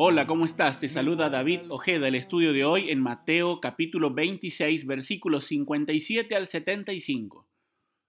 [0.00, 0.78] Hola, ¿cómo estás?
[0.78, 6.46] Te saluda David Ojeda, el estudio de hoy en Mateo capítulo 26, versículos 57 al
[6.46, 7.48] 75.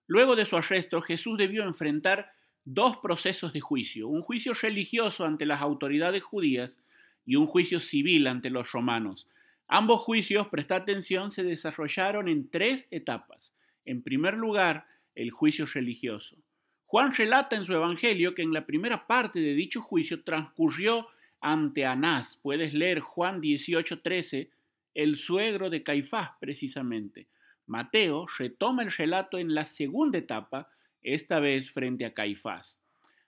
[0.05, 2.31] Luego de su arresto, Jesús debió enfrentar
[2.63, 6.79] dos procesos de juicio, un juicio religioso ante las autoridades judías
[7.25, 9.27] y un juicio civil ante los romanos.
[9.67, 13.51] Ambos juicios, presta atención, se desarrollaron en tres etapas.
[13.83, 14.85] En primer lugar,
[15.15, 16.37] el juicio religioso.
[16.85, 21.07] Juan relata en su Evangelio que en la primera parte de dicho juicio transcurrió
[21.41, 22.39] ante Anás.
[22.41, 24.49] Puedes leer Juan 18:13,
[24.93, 27.27] el suegro de Caifás precisamente.
[27.65, 30.69] Mateo retoma el relato en la segunda etapa,
[31.01, 32.81] esta vez frente a Caifás.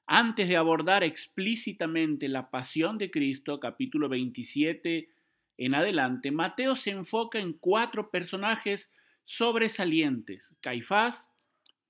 [0.07, 5.09] Antes de abordar explícitamente la pasión de Cristo, capítulo 27
[5.57, 8.91] en adelante, Mateo se enfoca en cuatro personajes
[9.23, 11.31] sobresalientes, Caifás,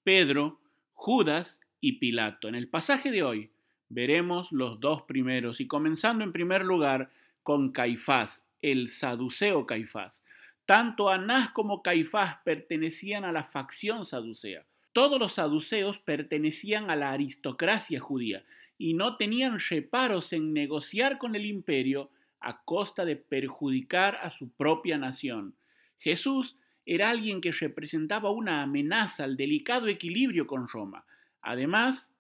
[0.04, 0.60] Pedro,
[0.94, 2.48] Judas y Pilato.
[2.48, 3.52] En el pasaje de hoy,
[3.92, 7.10] veremos los dos primeros y comenzando en primer lugar
[7.44, 10.24] con Caifás, el saduceo Caifás.
[10.66, 14.66] Tanto Anás como Caifás pertenecían a la facción saducea.
[14.94, 18.44] Todos los saduceos pertenecían a la aristocracia judía
[18.78, 24.50] y no tenían reparos en negociar con el imperio a costa de perjudicar a su
[24.52, 25.56] propia nación.
[26.00, 31.06] Jesús era alguien que representaba una amenaza al delicado equilibrio con Roma.
[31.42, 32.12] Además,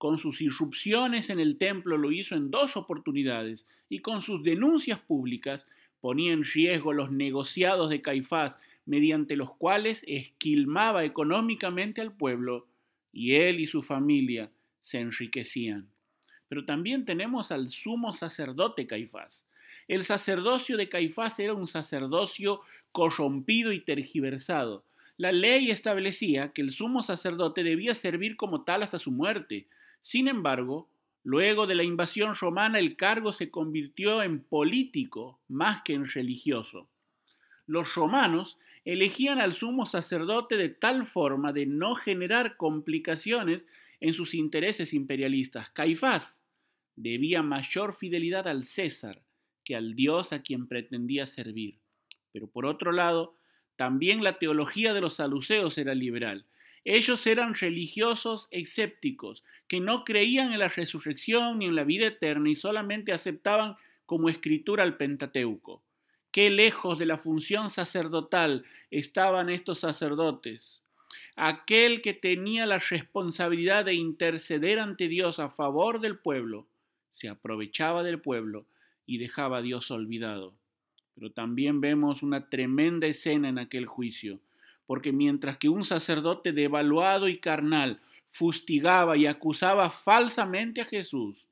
[0.00, 4.98] con sus irrupciones en el templo lo hizo en dos oportunidades y con sus denuncias
[4.98, 5.68] públicas
[6.00, 12.66] ponía en riesgo los negociados de Caifás mediante los cuales esquilmaba económicamente al pueblo
[13.12, 14.50] y él y su familia
[14.80, 15.90] se enriquecían.
[16.48, 19.46] Pero también tenemos al sumo sacerdote Caifás.
[19.86, 24.82] El sacerdocio de Caifás era un sacerdocio corrompido y tergiversado.
[25.18, 29.66] La ley establecía que el sumo sacerdote debía servir como tal hasta su muerte,
[30.00, 30.88] sin embargo,
[31.22, 36.88] luego de la invasión romana el cargo se convirtió en político más que en religioso.
[37.66, 43.66] Los romanos elegían al sumo sacerdote de tal forma de no generar complicaciones
[44.00, 45.70] en sus intereses imperialistas.
[45.70, 46.40] Caifás
[46.96, 49.22] debía mayor fidelidad al César
[49.64, 51.78] que al Dios a quien pretendía servir.
[52.32, 53.34] Pero por otro lado,
[53.76, 56.46] también la teología de los saluceos era liberal.
[56.84, 62.48] Ellos eran religiosos escépticos, que no creían en la resurrección ni en la vida eterna
[62.48, 63.76] y solamente aceptaban
[64.06, 65.82] como escritura el Pentateuco.
[66.32, 70.80] Qué lejos de la función sacerdotal estaban estos sacerdotes.
[71.36, 76.66] Aquel que tenía la responsabilidad de interceder ante Dios a favor del pueblo,
[77.10, 78.66] se aprovechaba del pueblo
[79.06, 80.54] y dejaba a Dios olvidado.
[81.14, 84.40] Pero también vemos una tremenda escena en aquel juicio
[84.90, 91.46] porque mientras que un sacerdote devaluado y carnal fustigaba y acusaba falsamente a Jesús,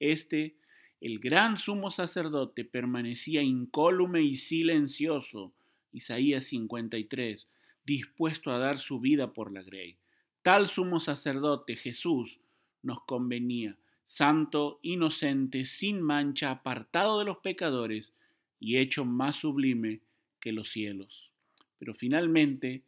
[0.00, 0.56] este,
[1.02, 5.52] el gran sumo sacerdote, permanecía incólume y silencioso,
[5.92, 7.48] Isaías 53,
[7.84, 9.98] dispuesto a dar su vida por la grey.
[10.40, 12.40] Tal sumo sacerdote, Jesús,
[12.80, 13.76] nos convenía,
[14.06, 18.14] santo, inocente, sin mancha, apartado de los pecadores
[18.58, 20.00] y hecho más sublime
[20.40, 21.33] que los cielos.
[21.84, 22.80] Pero finalmente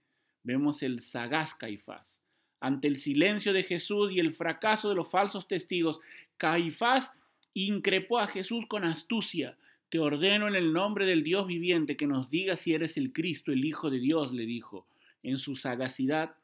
[0.42, 2.18] vemos el sagaz Caifás.
[2.60, 6.00] Ante el silencio de Jesús y el fracaso de los falsos testigos,
[6.38, 7.12] Caifás
[7.52, 9.58] increpó a Jesús con astucia.
[9.90, 13.52] Te ordeno en el nombre del Dios viviente que nos diga si eres el Cristo,
[13.52, 14.86] el Hijo de Dios, le dijo.
[15.22, 16.34] En su sagacidad,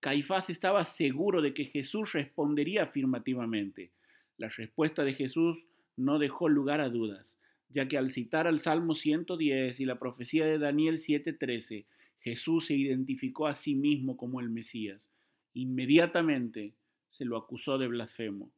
[0.00, 3.90] Caifás estaba seguro de que Jesús respondería afirmativamente.
[4.36, 5.66] La respuesta de Jesús
[5.96, 7.38] no dejó lugar a dudas,
[7.70, 11.86] ya que al citar al Salmo 110 y la profecía de Daniel 7:13,
[12.22, 15.10] Jesús se identificó a sí mismo como el Mesías.
[15.54, 16.74] Inmediatamente
[17.10, 18.50] se lo acusó de blasfemo.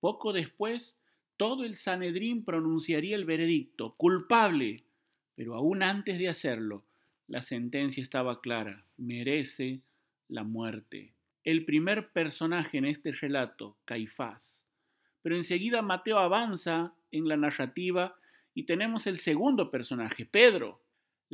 [0.00, 0.96] Poco después,
[1.36, 4.84] todo el Sanedrín pronunciaría el veredicto, culpable,
[5.34, 6.84] pero aún antes de hacerlo,
[7.28, 9.82] la sentencia estaba clara, merece
[10.28, 11.14] la muerte.
[11.44, 14.64] El primer personaje en este relato, Caifás.
[15.22, 18.16] Pero enseguida Mateo avanza en la narrativa
[18.54, 20.82] y tenemos el segundo personaje, Pedro,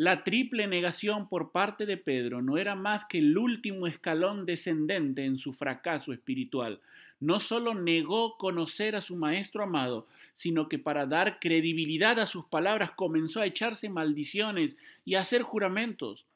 [0.01, 5.25] La triple negación por parte de Pedro no era más que el último escalón descendente
[5.25, 6.79] en su fracaso espiritual.
[7.19, 10.07] No solo negó conocer a su maestro amado,
[10.37, 15.43] sino que para dar credibilidad a sus palabras comenzó a echarse maldiciones y a hacer
[15.43, 16.27] juramentos.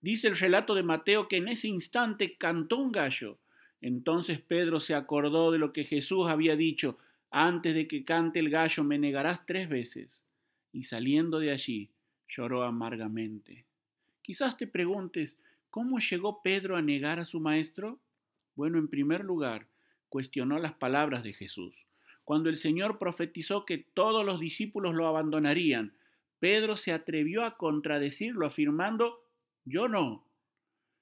[0.00, 3.36] Dice el relato de Mateo que en ese instante cantó un gallo.
[3.82, 6.96] Entonces Pedro se acordó de lo que Jesús había dicho,
[7.30, 10.22] antes de que cante el gallo me negarás tres veces.
[10.72, 11.90] Y saliendo de allí,
[12.34, 13.66] lloró amargamente.
[14.22, 15.38] Quizás te preguntes,
[15.70, 18.00] ¿cómo llegó Pedro a negar a su maestro?
[18.54, 19.66] Bueno, en primer lugar,
[20.08, 21.86] cuestionó las palabras de Jesús.
[22.24, 25.94] Cuando el Señor profetizó que todos los discípulos lo abandonarían,
[26.38, 29.24] Pedro se atrevió a contradecirlo afirmando,
[29.64, 30.26] yo no.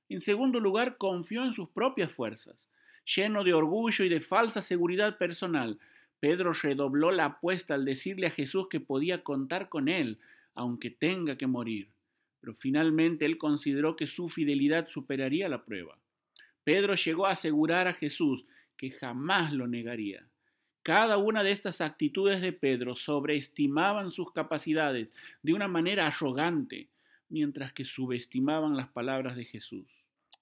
[0.09, 2.69] En segundo lugar, confió en sus propias fuerzas.
[3.05, 5.79] Lleno de orgullo y de falsa seguridad personal,
[6.21, 10.19] Pedro redobló la apuesta al decirle a Jesús que podía contar con él,
[10.61, 11.89] aunque tenga que morir.
[12.41, 15.99] Pero finalmente él consideró que su fidelidad superaría la prueba.
[16.65, 18.45] Pedro llegó a asegurar a Jesús
[18.77, 20.29] que jamás lo negaría.
[20.83, 26.89] Cada una de estas actitudes de Pedro sobreestimaban sus capacidades de una manera arrogante,
[27.29, 29.87] mientras que subestimaban las palabras de Jesús.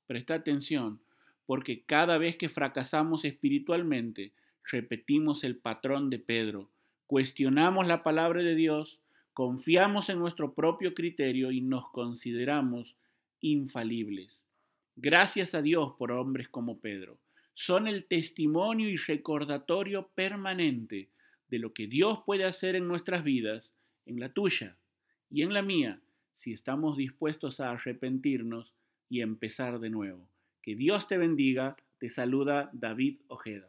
[0.07, 1.01] Presta atención,
[1.47, 4.33] porque cada vez que fracasamos espiritualmente,
[4.65, 6.71] repetimos el patrón de Pedro,
[7.07, 9.01] cuestionamos la palabra de Dios,
[9.39, 12.97] confiamos en nuestro propio criterio y nos consideramos
[13.41, 14.45] infalibles.
[14.97, 17.21] Gracias a Dios por hombres como Pedro.
[17.55, 21.11] Son el testimonio y recordatorio permanente
[21.47, 23.77] de lo que Dios puede hacer en nuestras vidas,
[24.07, 24.77] en la tuya
[25.31, 26.01] y en la mía,
[26.35, 28.75] si estamos dispuestos a arrepentirnos
[29.09, 30.29] y empezar de nuevo.
[30.63, 31.77] Que Dios te bendiga.
[31.99, 33.69] Te saluda David Ojeda.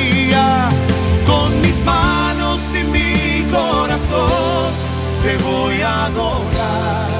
[5.23, 7.10] te voy a adorar.